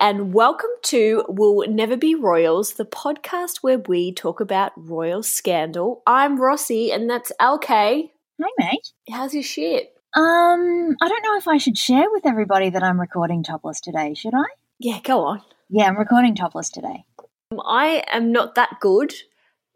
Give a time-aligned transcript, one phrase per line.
[0.00, 6.02] and welcome to We'll Never Be Royals, the podcast where we talk about royal scandal.
[6.06, 7.66] I'm Rossy, and that's LK.
[7.68, 8.92] Hi, mate.
[9.10, 9.92] How's your shit?
[10.16, 14.14] Um, I don't know if I should share with everybody that I'm recording topless today,
[14.14, 14.44] should I?
[14.78, 15.42] Yeah, go on.
[15.68, 17.04] Yeah, I'm recording topless today.
[17.52, 19.12] Um, I am not that good,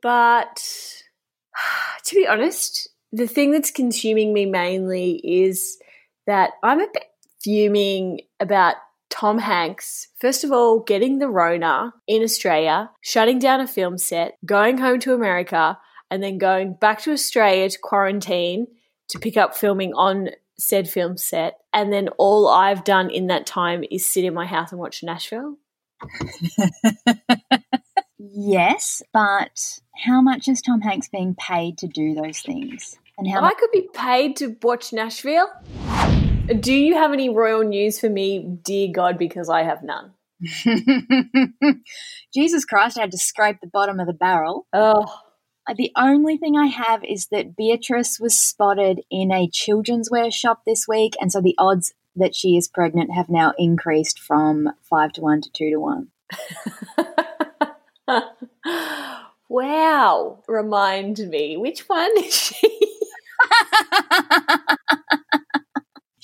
[0.03, 0.57] but
[2.05, 5.77] to be honest, the thing that's consuming me mainly is
[6.27, 7.05] that I'm a bit
[7.43, 8.77] fuming about
[9.11, 14.37] Tom Hanks, first of all, getting the Rona in Australia, shutting down a film set,
[14.45, 15.79] going home to America,
[16.11, 18.67] and then going back to Australia to quarantine
[19.09, 21.59] to pick up filming on said film set.
[21.73, 25.03] And then all I've done in that time is sit in my house and watch
[25.03, 25.57] Nashville.
[28.19, 32.99] yes, but how much is Tom Hanks being paid to do those things?
[33.17, 35.49] And how I could be paid to watch Nashville.
[36.47, 40.13] Do you have any royal news for me, dear God, because I have none?
[42.35, 44.67] Jesus Christ, I had to scrape the bottom of the barrel.
[44.73, 45.07] Oh.
[45.75, 50.65] The only thing I have is that Beatrice was spotted in a children's wear shop
[50.67, 55.13] this week, and so the odds that she is pregnant have now increased from five
[55.15, 56.09] to one to two to one.
[59.49, 60.43] wow.
[60.47, 62.93] Remind me, which one is she?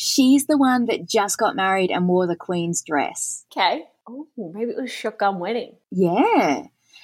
[0.03, 3.45] She's the one that just got married and wore the Queen's dress.
[3.53, 3.85] Okay.
[4.09, 5.77] Oh, maybe it was shotgun wedding.
[5.91, 6.63] Yeah.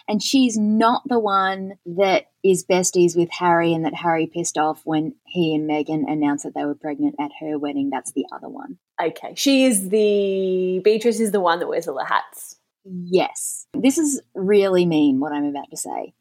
[0.08, 4.80] And she's not the one that is besties with Harry and that Harry pissed off
[4.84, 7.91] when he and Meghan announced that they were pregnant at her wedding.
[7.91, 8.78] That's the other one.
[8.98, 9.34] Okay.
[9.36, 10.81] She is the.
[10.83, 12.56] Beatrice is the one that wears all the hats.
[12.86, 13.66] Yes.
[13.75, 16.14] This is really mean, what I'm about to say.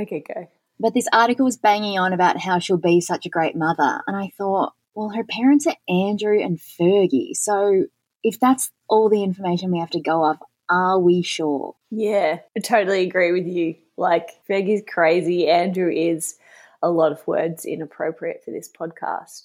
[0.00, 0.48] Okay, go.
[0.80, 4.00] But this article was banging on about how she'll be such a great mother.
[4.06, 7.34] And I thought, well, her parents are Andrew and Fergie.
[7.34, 7.86] So
[8.22, 10.38] if that's all the information we have to go off,
[10.68, 11.76] are we sure?
[11.90, 13.76] Yeah, I totally agree with you.
[13.96, 15.48] Like, Fergie's crazy.
[15.48, 16.36] Andrew is
[16.82, 19.42] a lot of words inappropriate for this podcast.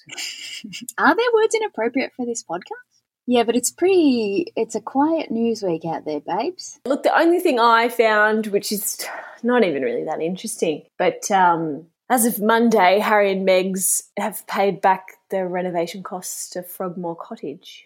[0.97, 2.63] are there words inappropriate for this podcast?
[3.27, 6.79] Yeah, but it's pretty, it's a quiet news week out there, babes.
[6.85, 9.05] Look, the only thing I found, which is
[9.43, 14.81] not even really that interesting, but um, as of Monday, Harry and Megs have paid
[14.81, 17.85] back the renovation costs to Frogmore Cottage.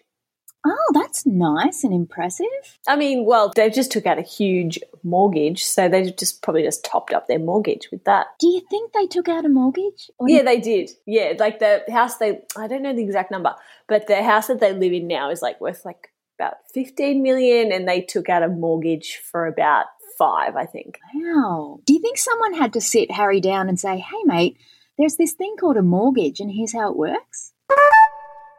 [0.66, 2.48] Oh, that's nice and impressive.
[2.88, 6.86] I mean, well, they've just took out a huge mortgage, so they just probably just
[6.86, 8.28] topped up their mortgage with that.
[8.40, 10.10] Do you think they took out a mortgage?
[10.26, 10.92] yeah, they did.
[11.06, 13.54] Yeah, like the house they I don't know the exact number,
[13.90, 17.72] but the house that they live in now is like worth like about 15 million
[17.74, 19.86] and they took out a mortgage for about
[20.24, 21.00] 5, I think.
[21.14, 21.80] Wow.
[21.86, 24.58] Do you think someone had to sit Harry down and say, "Hey mate,
[24.98, 27.54] there's this thing called a mortgage and here's how it works?"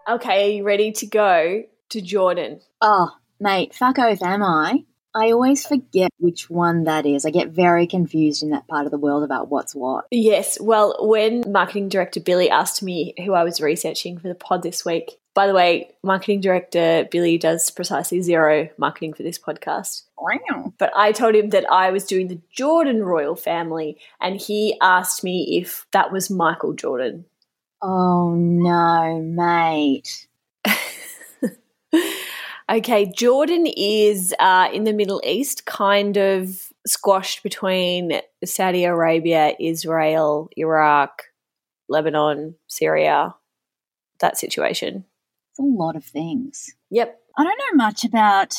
[0.09, 2.61] Okay, are you ready to go to Jordan.
[2.81, 3.11] Oh,
[3.41, 4.85] mate, fuck oath am I.
[5.15, 7.25] I always forget which one that is.
[7.25, 10.07] I get very confused in that part of the world about what's what.
[10.11, 10.59] Yes.
[10.61, 14.85] Well, when marketing director Billy asked me who I was researching for the pod this
[14.85, 20.03] week, by the way, marketing director Billy does precisely zero marketing for this podcast.
[20.17, 20.73] Wow.
[20.79, 25.25] But I told him that I was doing the Jordan royal family, and he asked
[25.25, 27.25] me if that was Michael Jordan.
[27.83, 30.29] Oh, no, mate.
[32.71, 40.49] okay, Jordan is uh, in the Middle East, kind of squashed between Saudi Arabia, Israel,
[40.57, 41.25] Iraq,
[41.89, 43.35] Lebanon, Syria,
[44.21, 45.05] that situation.
[45.55, 46.75] It's a lot of things.
[46.91, 47.17] Yep.
[47.39, 48.55] I don't know much about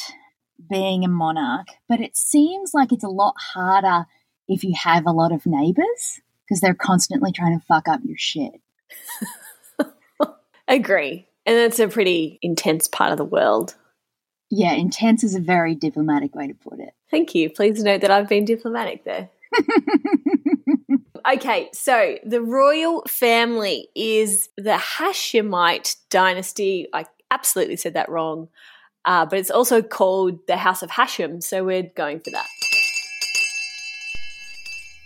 [0.69, 4.05] being a monarch, but it seems like it's a lot harder
[4.47, 8.17] if you have a lot of neighbors because they're constantly trying to fuck up your
[8.17, 8.61] shit.
[10.69, 11.27] Agree.
[11.45, 13.75] And that's a pretty intense part of the world.
[14.49, 16.93] Yeah, intense is a very diplomatic way to put it.
[17.11, 17.49] Thank you.
[17.49, 19.29] Please note that I've been diplomatic there.
[21.33, 26.87] okay, so the royal family is the Hashemite dynasty.
[26.93, 28.49] I absolutely said that wrong,
[29.05, 32.47] uh, but it's also called the House of Hashim, so we're going for that.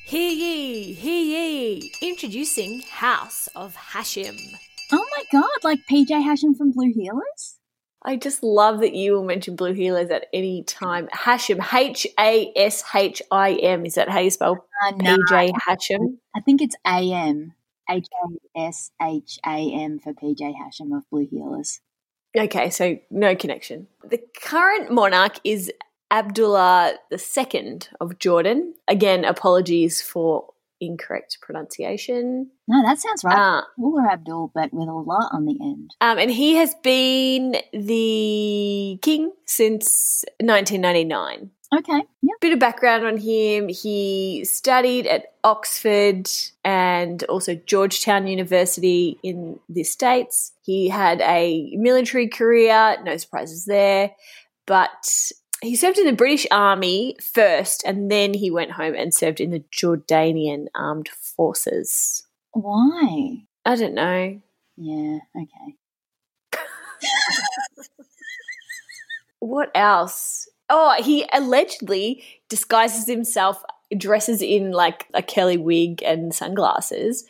[0.06, 4.38] Hear ye, hear ye, introducing House of Hashim.
[4.91, 7.58] Oh my god, like PJ Hasham from Blue Heelers?
[8.04, 11.07] I just love that you will mention Blue Heelers at any time.
[11.13, 13.86] Hashim, H A S H I M.
[13.86, 16.18] Is that how you spell uh, no, PJ Hasham?
[16.36, 17.54] I think it's A M.
[17.90, 18.07] H
[18.56, 21.80] A S H A M for PJ Hasham of Blue Heelers.
[22.38, 23.88] Okay, so no connection.
[24.07, 25.72] The current monarch is
[26.12, 28.75] Abdullah II of Jordan.
[28.88, 32.49] Again, apologies for incorrect pronunciation.
[32.67, 33.37] No, that sounds right.
[33.37, 35.95] Uh, Mullah Abdul, but with a lot on the end.
[36.01, 41.51] um, and he has been the king since 1999.
[41.71, 42.01] Okay.
[42.23, 42.35] Yep.
[42.41, 43.69] Bit of background on him.
[43.69, 46.27] He studied at Oxford
[46.63, 50.51] and also Georgetown University in the States.
[50.63, 54.11] He had a military career, no surprises there,
[54.65, 55.31] but
[55.61, 59.51] he served in the British Army first and then he went home and served in
[59.51, 62.23] the Jordanian Armed Forces.
[62.51, 63.44] Why?
[63.65, 64.41] I don't know.
[64.77, 65.19] Yeah.
[65.35, 65.75] Okay.
[69.39, 70.47] What else?
[70.69, 73.63] Oh, he allegedly disguises himself,
[73.97, 77.25] dresses in like a Kelly wig and sunglasses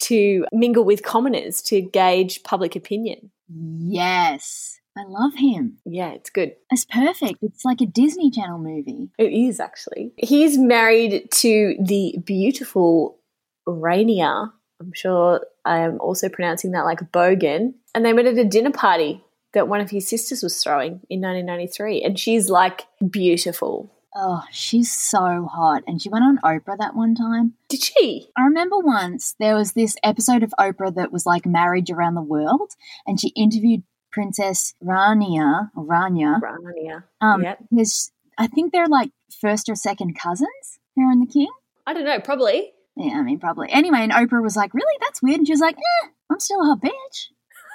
[0.00, 3.30] to mingle with commoners to gauge public opinion.
[3.48, 4.80] Yes.
[4.96, 5.78] I love him.
[5.84, 6.54] Yeah, it's good.
[6.70, 7.38] It's perfect.
[7.42, 9.10] It's like a Disney Channel movie.
[9.18, 10.12] It is actually.
[10.16, 13.18] He's married to the beautiful
[13.66, 14.52] Rania.
[14.80, 17.74] I'm sure I am also pronouncing that like Bogan.
[17.94, 19.24] And they met at a dinner party
[19.54, 22.02] that one of his sisters was throwing in 1993.
[22.02, 23.90] And she's like beautiful.
[24.14, 25.84] Oh, she's so hot.
[25.86, 27.54] And she went on Oprah that one time.
[27.68, 28.28] Did she?
[28.36, 32.20] I remember once there was this episode of Oprah that was like marriage around the
[32.20, 32.72] world,
[33.06, 36.40] and she interviewed Princess Rania, or Rania.
[36.40, 37.04] Rania.
[37.20, 37.58] Um, Yep.
[37.70, 39.10] because I think they're like
[39.40, 41.48] first or second cousins, her and the king.
[41.86, 42.72] I don't know, probably.
[42.96, 43.70] Yeah, I mean, probably.
[43.70, 44.96] Anyway, and Oprah was like, really?
[45.00, 45.38] That's weird.
[45.38, 47.28] And she was like, eh, I'm still a hot bitch.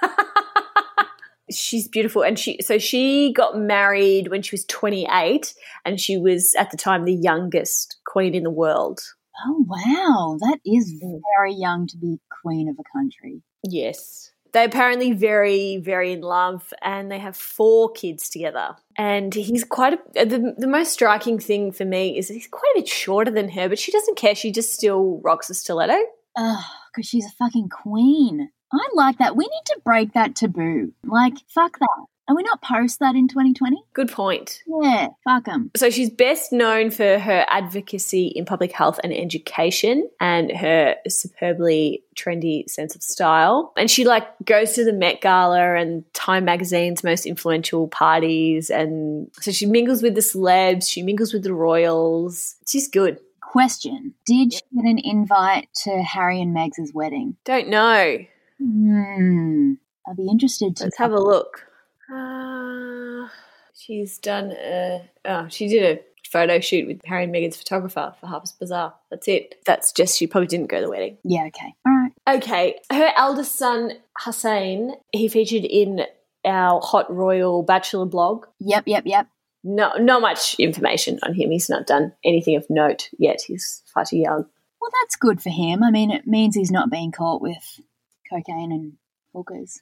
[1.49, 5.53] She's beautiful, and she so she got married when she was 28,
[5.85, 8.99] and she was at the time the youngest queen in the world.
[9.45, 10.37] Oh, wow.
[10.41, 11.21] That is Mm.
[11.37, 13.43] very young to be queen of a country.
[13.63, 18.75] Yes, they're apparently very, very in love, and they have four kids together.
[18.97, 22.79] And he's quite a, the the most striking thing for me is he's quite a
[22.79, 24.35] bit shorter than her, but she doesn't care.
[24.35, 25.97] She just still rocks a stiletto.
[26.35, 28.49] Ugh, because she's a fucking queen.
[28.71, 29.35] I like that.
[29.35, 30.93] We need to break that taboo.
[31.03, 32.05] Like, fuck that.
[32.29, 33.77] Are we not post that in 2020?
[33.93, 34.61] Good point.
[34.81, 35.71] Yeah, fuck them.
[35.77, 42.03] So she's best known for her advocacy in public health and education and her superbly
[42.15, 43.71] trendy sense of style.
[43.77, 49.29] And she like goes to the Met Gala and Time magazine's most influential parties and
[49.39, 52.55] so she mingles with the celebs, she mingles with the royals.
[52.67, 53.19] She's good.
[53.41, 57.37] Question Did she get an invite to Harry and Meg's wedding?
[57.45, 58.17] Don't know.
[58.59, 59.73] Hmm.
[60.05, 60.85] I'll be interested to.
[60.85, 61.66] Let's have a look.
[62.13, 63.27] Uh,
[63.73, 68.27] she's done a oh, she did a photo shoot with Harry and Meghan's photographer for
[68.27, 68.93] Harper's Bazaar.
[69.09, 69.55] That's it.
[69.65, 71.17] That's just she probably didn't go to the wedding.
[71.23, 71.73] Yeah, okay.
[71.85, 72.11] All right.
[72.37, 73.93] Okay, her eldest son
[74.23, 76.05] Hussein, he featured in
[76.45, 78.45] our Hot Royal Bachelor blog.
[78.59, 79.27] Yep, yep, yep.
[79.63, 81.51] No, not much information on him.
[81.51, 83.41] He's not done anything of note yet.
[83.45, 84.45] He's far too young.
[84.79, 85.83] Well, that's good for him.
[85.83, 87.81] I mean, it means he's not being caught with
[88.29, 88.93] cocaine and
[89.33, 89.81] hookers.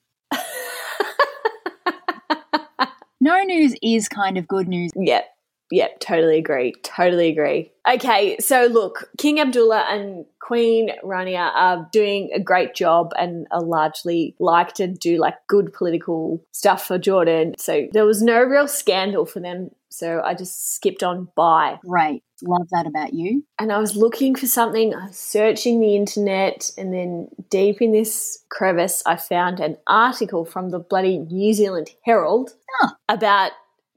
[3.25, 4.91] No news is kind of good news.
[4.95, 5.25] Yep.
[5.71, 6.75] Yep, totally agree.
[6.83, 7.71] Totally agree.
[7.91, 13.63] Okay, so look, King Abdullah and Queen Rania are doing a great job and are
[13.63, 17.55] largely liked and do like good political stuff for Jordan.
[17.57, 19.71] So there was no real scandal for them.
[19.89, 21.79] So I just skipped on by.
[21.83, 22.21] Great.
[22.43, 23.43] Love that about you.
[23.59, 27.91] and I was looking for something, I was searching the internet, and then deep in
[27.91, 32.89] this crevice, I found an article from the bloody New Zealand Herald Oh.
[33.07, 33.51] about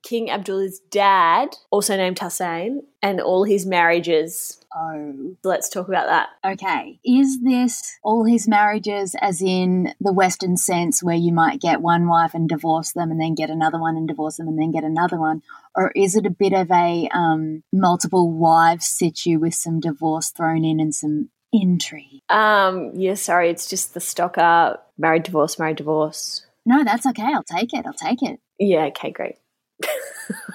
[0.08, 4.58] King Abdullah's dad, also named Hussein, and all his marriages.
[4.74, 5.36] Oh.
[5.44, 6.30] Let's talk about that.
[6.52, 6.98] Okay.
[7.04, 12.08] Is this all his marriages, as in the Western sense, where you might get one
[12.08, 14.82] wife and divorce them, and then get another one and divorce them, and then get
[14.82, 15.42] another one?
[15.74, 20.64] Or is it a bit of a um, multiple wives situ with some divorce thrown
[20.64, 22.22] in and some intrigue?
[22.30, 26.46] Um, yeah, sorry, it's just the stocker married, divorce, married, divorce.
[26.64, 27.24] No, that's okay.
[27.34, 27.84] I'll take it.
[27.84, 28.40] I'll take it.
[28.58, 29.36] Yeah, okay, great.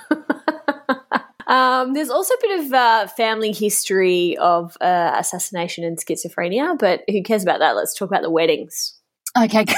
[1.47, 7.03] um, there's also a bit of uh, family history of uh, assassination and schizophrenia, but
[7.09, 7.75] who cares about that?
[7.75, 8.95] Let's talk about the weddings.
[9.37, 9.65] Okay.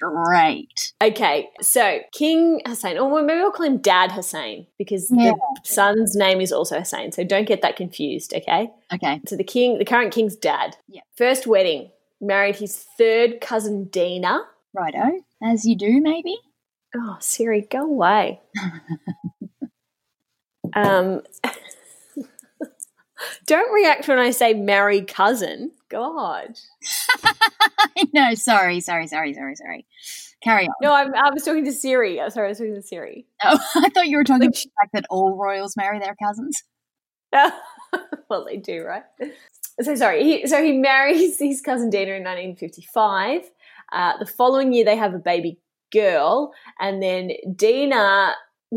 [0.00, 0.92] Great.
[1.02, 5.32] Okay, so King Hussein, or maybe I'll call him Dad Hussein because Yeah.
[5.32, 8.70] the son's name is also Hussein, so don't get that confused, okay?
[8.94, 9.20] Okay.
[9.26, 11.00] So the king, the current king's dad, Yeah.
[11.16, 14.42] first wedding, married his third cousin Dina.
[14.72, 15.20] Righto.
[15.42, 16.36] As you do, maybe?
[16.96, 18.40] Oh, Siri, go away.
[20.74, 21.22] um,
[23.46, 25.72] don't react when I say marry cousin.
[25.88, 26.58] God.
[28.14, 29.86] no, sorry, sorry, sorry, sorry, sorry.
[30.42, 30.74] Carry on.
[30.82, 32.20] No, I'm, I was talking to Siri.
[32.20, 33.26] I'm sorry, I was talking to Siri.
[33.44, 36.16] Oh, I thought you were talking Like about the fact that all royals marry their
[36.22, 36.62] cousins.
[38.30, 39.04] well, they do, right?
[39.80, 40.24] So sorry.
[40.24, 43.50] He, so he marries his cousin Dina in 1955.
[43.92, 45.58] Uh, the following year, they have a baby
[45.92, 48.34] girl, and then Dina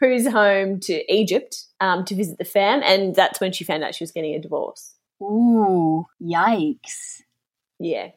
[0.00, 3.94] goes home to Egypt um, to visit the fam, and that's when she found out
[3.94, 4.94] she was getting a divorce.
[5.22, 7.22] Ooh, yikes.
[7.78, 8.10] Yeah.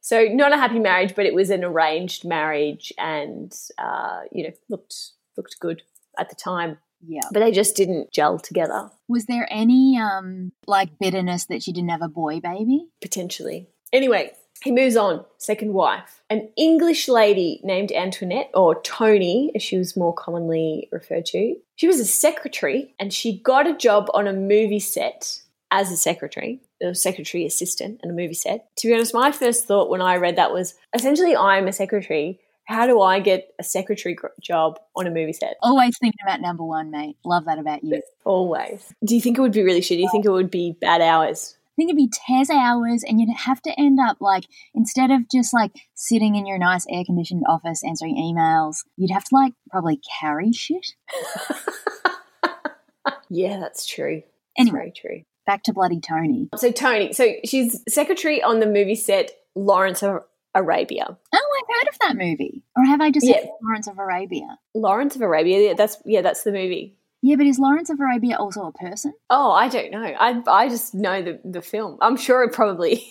[0.00, 4.52] So not a happy marriage, but it was an arranged marriage, and uh, you know
[4.68, 4.94] looked
[5.36, 5.82] looked good
[6.18, 6.78] at the time.
[7.06, 7.22] Yeah.
[7.32, 8.90] But they just didn't gel together.
[9.06, 12.86] Was there any um like bitterness that she didn't have a boy baby?
[13.00, 13.68] Potentially.
[13.92, 15.24] Anyway, he moves on.
[15.38, 21.26] Second wife, an English lady named Antoinette, or Tony, as she was more commonly referred
[21.26, 21.56] to.
[21.76, 25.96] She was a secretary, and she got a job on a movie set as a
[25.96, 28.68] secretary, a secretary assistant and a movie set.
[28.76, 32.40] To be honest, my first thought when I read that was essentially I'm a secretary.
[32.64, 35.56] How do I get a secretary job on a movie set?
[35.62, 37.16] Always thinking about number one, mate.
[37.24, 38.02] Love that about you.
[38.24, 38.92] Always.
[39.02, 39.96] Do you think it would be really shitty?
[39.96, 41.56] Do you think it would be bad hours?
[41.78, 45.28] I think it'd be tears hours, and you'd have to end up like instead of
[45.30, 49.52] just like sitting in your nice air conditioned office answering emails, you'd have to like
[49.70, 50.84] probably carry shit.
[53.30, 54.22] Yeah, that's true.
[54.56, 54.92] That's Anyway.
[54.96, 55.22] true.
[55.46, 56.48] Back to bloody Tony.
[56.56, 60.22] So Tony, so she's secretary on the movie set Lawrence of
[60.54, 61.04] Arabia.
[61.08, 61.16] Oh,
[61.68, 62.62] I've heard of that movie.
[62.76, 63.44] Or have I just Yeah.
[63.62, 64.58] Lawrence of Arabia?
[64.74, 65.68] Lawrence of Arabia.
[65.68, 66.96] Yeah, that's yeah, that's the movie.
[67.22, 69.12] Yeah, but is Lawrence of Arabia also a person?
[69.28, 70.04] Oh, I don't know.
[70.04, 71.98] I I just know the the film.
[72.00, 73.04] I'm sure it probably.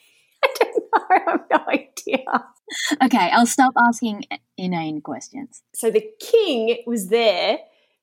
[0.44, 1.04] I don't know.
[1.10, 2.44] I have no idea.
[3.04, 4.24] Okay, I'll stop asking
[4.58, 5.62] inane questions.
[5.74, 7.58] So the king was there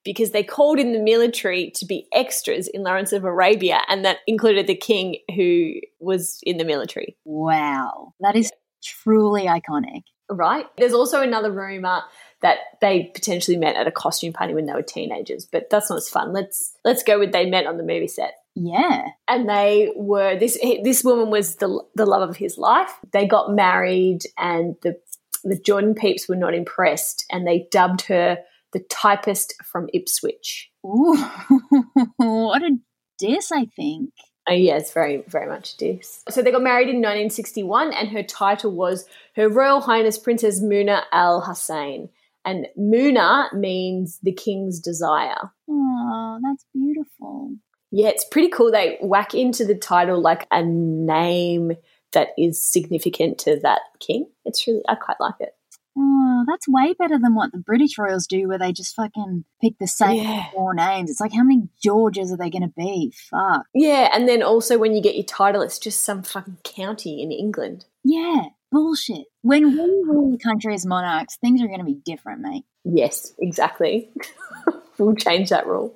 [0.06, 4.20] because they called in the military to be extras in Lawrence of Arabia, and that
[4.28, 7.18] included the king who was in the military.
[7.26, 8.52] Wow, that is
[8.82, 10.04] truly iconic.
[10.30, 10.66] Right.
[10.78, 12.04] There's also another rumor
[12.42, 15.98] that they potentially met at a costume party when they were teenagers, but that's not
[15.98, 16.34] as fun.
[16.34, 18.34] Let's let's go with they met on the movie set.
[18.56, 19.10] Yeah.
[19.28, 22.92] and they were this this woman was the the love of his life.
[23.14, 24.98] They got married, and the
[25.44, 28.40] the Jordan peeps were not impressed, and they dubbed her
[28.74, 30.70] the typist from Ipswich.
[30.86, 31.18] Ooh,
[32.18, 32.78] what a
[33.18, 34.12] diss, I think.
[34.48, 36.24] Oh, yeah, it's very very much this.
[36.30, 39.06] So they got married in 1961, and her title was
[39.36, 42.10] Her Royal Highness Princess Muna Al Hussein.
[42.50, 45.52] And Muna means the king's desire.
[45.70, 47.54] Oh, that's beautiful.
[47.92, 48.72] Yeah, it's pretty cool.
[48.72, 51.74] They whack into the title like a name
[52.14, 54.28] that is significant to that king.
[54.46, 55.54] It's really, I quite like it.
[55.98, 59.78] Oh, that's way better than what the British royals do, where they just fucking pick
[59.80, 60.50] the same Yeah.
[60.52, 61.10] four names.
[61.12, 63.14] It's like, how many Georges are they going to be?
[63.30, 63.66] Fuck.
[63.74, 67.32] Yeah, and then also when you get your title, it's just some fucking county in
[67.32, 67.86] England.
[68.04, 69.26] Yeah, bullshit.
[69.42, 72.66] When we rule the country as monarchs, things are going to be different, mate.
[72.84, 74.10] Yes, exactly.
[74.98, 75.96] we'll change that rule.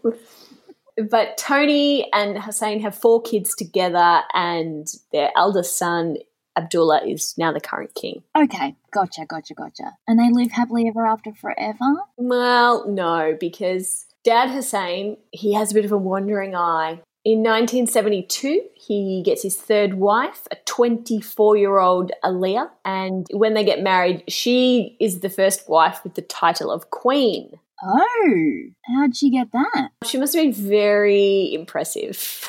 [1.10, 6.18] But Tony and Hussein have four kids together, and their eldest son,
[6.56, 8.24] Abdullah, is now the current king.
[8.38, 9.94] Okay, gotcha, gotcha, gotcha.
[10.08, 11.96] And they live happily ever after forever?
[12.18, 17.02] Well, no, because Dad Hussein, he has a bit of a wandering eye.
[17.26, 22.70] In 1972, he gets his third wife, a 24 year old Alia.
[22.84, 27.60] And when they get married, she is the first wife with the title of Queen.
[27.82, 29.90] Oh, how'd she get that?
[30.04, 32.48] She must have been very impressive.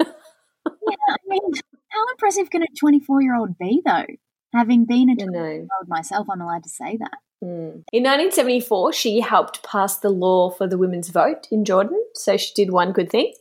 [0.00, 1.52] Yeah, I mean,
[1.88, 4.06] how impressive can a 24 year old be, though?
[4.54, 7.18] Having been a 24 year old myself, I'm allowed to say that.
[7.40, 7.82] Hmm.
[7.92, 12.02] In 1974, she helped pass the law for the women's vote in Jordan.
[12.14, 13.32] So she did one good thing.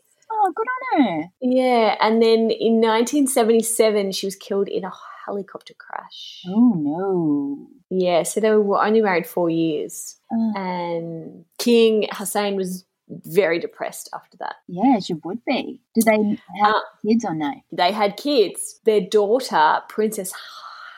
[0.41, 0.67] Oh, good
[0.97, 1.23] on her.
[1.41, 4.91] Yeah, and then in 1977, she was killed in a
[5.25, 6.43] helicopter crash.
[6.47, 7.67] Oh, no.
[7.89, 10.15] Yeah, so they were only married four years.
[10.31, 14.55] Uh, And King Hussein was very depressed after that.
[14.67, 15.81] yeah, she would be.
[15.95, 17.51] Did they have Uh, kids or no?
[17.71, 18.79] They had kids.
[18.85, 20.31] Their daughter, Princess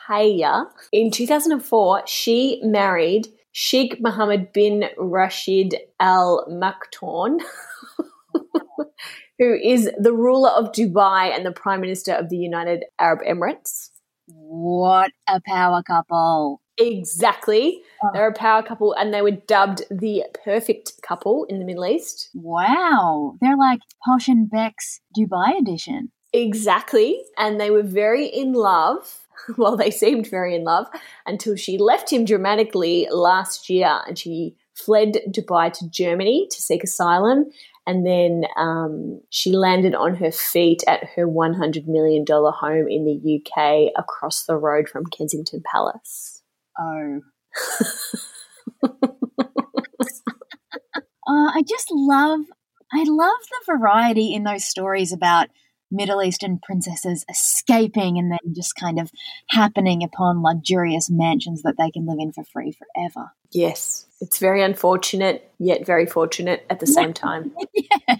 [0.06, 7.38] Haya, in 2004, she married Sheikh Mohammed bin Rashid Al Maktoum,
[9.42, 13.90] who is the ruler of Dubai and the Prime Minister of the United Arab Emirates.
[14.28, 16.62] What a power couple.
[16.78, 17.82] Exactly.
[18.04, 18.10] Oh.
[18.12, 22.30] They're a power couple and they were dubbed the perfect couple in the Middle East.
[22.34, 23.36] Wow.
[23.40, 26.12] They're like Posh and Becks Dubai edition.
[26.32, 27.20] Exactly.
[27.36, 29.18] And they were very in love.
[29.58, 30.86] Well, they seemed very in love
[31.26, 36.84] until she left him dramatically last year and she fled Dubai to Germany to seek
[36.84, 37.50] asylum.
[37.86, 43.40] And then um, she landed on her feet at her $100 million home in the
[43.40, 46.42] UK across the road from Kensington Palace.
[46.78, 47.20] Oh.
[51.24, 52.40] Uh, I just love,
[52.92, 55.48] I love the variety in those stories about
[55.90, 59.10] Middle Eastern princesses escaping and then just kind of
[59.48, 63.32] happening upon luxurious mansions that they can live in for free forever.
[63.52, 67.52] Yes, it's very unfortunate, yet very fortunate at the same time.
[67.74, 68.16] yeah.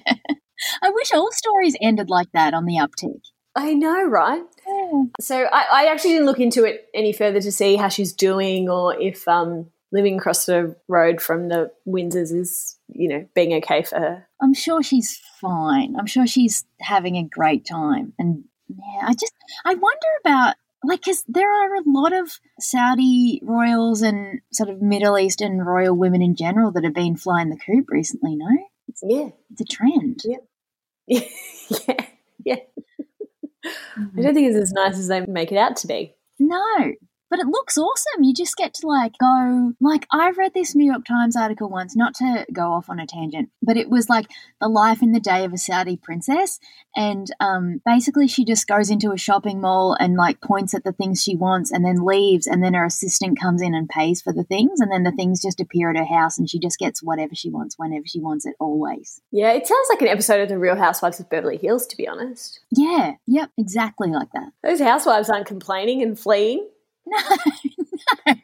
[0.82, 3.20] I wish all stories ended like that on the uptick.
[3.54, 4.42] I know, right?
[4.66, 5.02] Yeah.
[5.20, 8.68] So I, I, actually didn't look into it any further to see how she's doing
[8.68, 13.82] or if um, living across the road from the Windsors is, you know, being okay
[13.82, 14.26] for her.
[14.40, 15.94] I'm sure she's fine.
[15.98, 18.14] I'm sure she's having a great time.
[18.18, 23.40] And yeah, I just, I wonder about like because there are a lot of Saudi
[23.44, 27.56] royals and sort of Middle Eastern royal women in general that have been flying the
[27.56, 28.36] coop recently.
[28.36, 28.48] No,
[28.88, 30.20] it's, yeah, it's a trend.
[30.24, 30.38] Yeah,
[31.86, 32.06] yeah,
[32.44, 32.56] yeah.
[33.64, 34.18] Mm-hmm.
[34.18, 36.14] I don't think it's as nice as they make it out to be.
[36.38, 36.92] No,
[37.32, 38.24] but it looks awesome.
[38.24, 41.96] You just get to like go, like, I read this New York Times article once,
[41.96, 44.26] not to go off on a tangent, but it was like
[44.60, 46.60] the life in the day of a Saudi princess.
[46.94, 50.92] And um, basically, she just goes into a shopping mall and like points at the
[50.92, 52.46] things she wants and then leaves.
[52.46, 54.80] And then her assistant comes in and pays for the things.
[54.80, 57.48] And then the things just appear at her house and she just gets whatever she
[57.48, 59.22] wants whenever she wants it, always.
[59.30, 62.06] Yeah, it sounds like an episode of The Real Housewives of Beverly Hills, to be
[62.06, 62.60] honest.
[62.70, 64.50] Yeah, yep, exactly like that.
[64.62, 66.68] Those housewives aren't complaining and fleeing.
[67.06, 67.18] No,
[68.26, 68.34] no.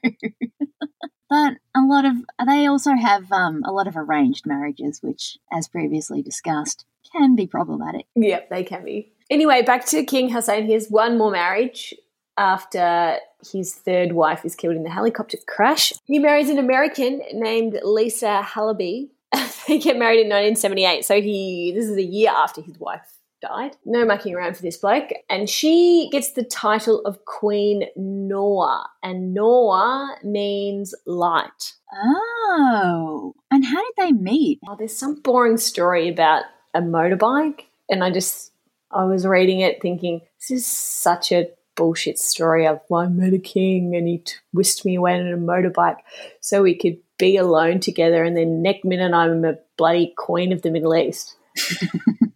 [1.30, 5.68] but a lot of they also have um, a lot of arranged marriages, which, as
[5.68, 8.06] previously discussed, can be problematic.
[8.14, 9.12] Yep, they can be.
[9.30, 10.66] Anyway, back to King Hussein.
[10.66, 11.94] He has one more marriage
[12.36, 13.18] after
[13.52, 15.92] his third wife is killed in the helicopter crash.
[16.04, 19.10] He marries an American named Lisa Halaby.
[19.68, 23.76] they get married in 1978, so he this is a year after his wife died.
[23.84, 25.10] No mucking around for this bloke.
[25.28, 28.84] And she gets the title of Queen Noor.
[29.02, 31.74] And Noor means light.
[31.92, 33.34] Oh.
[33.50, 34.60] And how did they meet?
[34.68, 37.62] Oh, there's some boring story about a motorbike.
[37.88, 38.52] And I just,
[38.90, 43.32] I was reading it thinking, this is such a bullshit story of well, I met
[43.32, 44.22] a king and he
[44.52, 45.98] whisked me away on a motorbike
[46.40, 48.24] so we could be alone together.
[48.24, 51.36] And then next minute, I'm a bloody queen of the Middle East.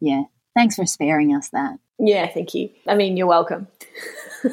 [0.00, 0.22] yeah,
[0.54, 1.78] thanks for sparing us that.
[1.98, 2.70] Yeah, thank you.
[2.86, 3.68] I mean, you're welcome.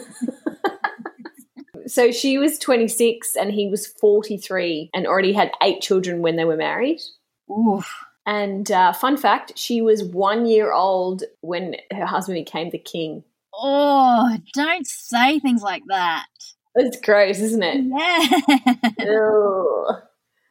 [1.87, 6.45] so she was 26 and he was 43 and already had eight children when they
[6.45, 7.01] were married.
[7.51, 7.91] Oof.
[8.25, 13.23] And uh, fun fact, she was one year old when her husband became the king.
[13.53, 16.25] Oh, don't say things like that.
[16.75, 17.83] It's gross, isn't it?
[18.97, 19.99] Yeah.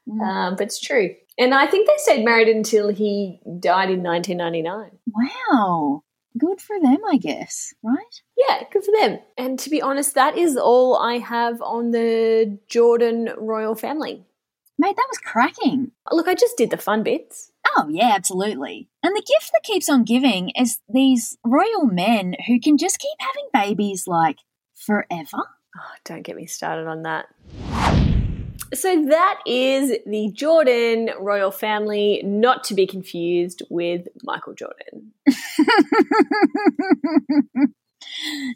[0.08, 0.20] Mm.
[0.20, 1.14] Um, but it's true.
[1.38, 4.90] And I think they stayed married until he died in 1999.
[5.50, 6.02] Wow.
[6.38, 8.22] Good for them, I guess, right?
[8.36, 9.18] Yeah, good for them.
[9.36, 14.24] And to be honest, that is all I have on the Jordan royal family.
[14.78, 15.92] Mate, that was cracking.
[16.10, 17.52] Look, I just did the fun bits.
[17.76, 18.88] Oh, yeah, absolutely.
[19.02, 23.18] And the gift that keeps on giving is these royal men who can just keep
[23.20, 24.38] having babies like
[24.74, 25.28] forever.
[25.34, 27.26] Oh, don't get me started on that.
[28.74, 35.12] So that is the Jordan royal family, not to be confused with Michael Jordan.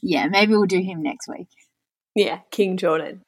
[0.02, 1.48] yeah, maybe we'll do him next week.
[2.14, 3.20] Yeah, King Jordan.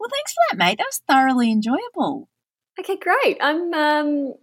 [0.00, 0.78] Well, thanks for that, mate.
[0.78, 2.28] That was thoroughly enjoyable.
[2.80, 3.38] Okay, great.
[3.40, 4.34] I'm um,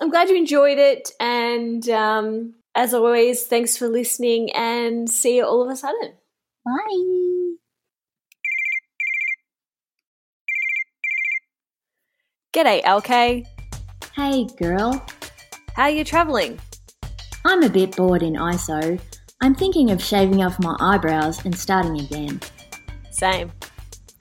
[0.00, 5.44] I'm glad you enjoyed it, and um, as always, thanks for listening, and see you
[5.44, 6.14] all of a sudden.
[6.64, 7.39] Bye.
[12.52, 13.46] G'day, LK.
[14.16, 15.06] Hey, girl.
[15.76, 16.58] How are you travelling?
[17.44, 19.00] I'm a bit bored in ISO.
[19.40, 22.40] I'm thinking of shaving off my eyebrows and starting again.
[23.12, 23.52] Same.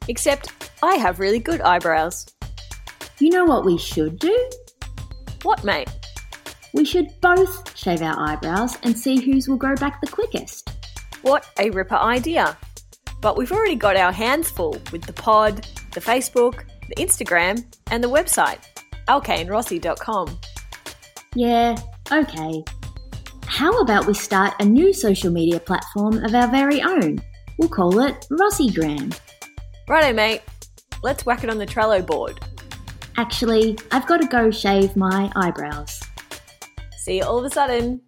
[0.07, 2.27] Except I have really good eyebrows.
[3.17, 4.49] You know what we should do?
[5.41, 5.89] What, mate?
[6.75, 10.69] We should both shave our eyebrows and see whose will grow back the quickest.
[11.23, 12.55] What a ripper idea.
[13.21, 18.03] But we've already got our hands full with the pod, the Facebook, the Instagram, and
[18.03, 18.59] the website,
[19.07, 20.39] alkaneRossi.com.
[21.35, 21.77] Yeah,
[22.11, 22.63] okay.
[23.45, 27.19] How about we start a new social media platform of our very own?
[27.57, 29.17] We'll call it Rossigram.
[29.87, 30.41] Righto, mate.
[31.03, 32.39] Let's whack it on the Trello board.
[33.17, 35.99] Actually, I've got to go shave my eyebrows.
[36.99, 38.01] See you all of a sudden.